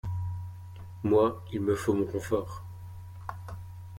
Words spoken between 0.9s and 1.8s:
Moi, il me